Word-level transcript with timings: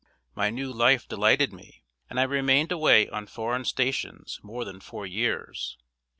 My 0.33 0.49
new 0.49 0.73
life 0.73 1.07
delighted 1.07 1.53
me, 1.53 1.83
and 2.09 2.19
I 2.19 2.23
remained 2.23 2.71
away 2.71 3.07
on 3.09 3.27
foreign 3.27 3.65
stations 3.65 4.39
more 4.41 4.65
than 4.65 4.79
four 4.79 5.05
years. 5.05 5.77